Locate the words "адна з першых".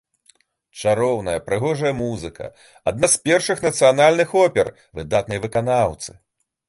2.93-3.57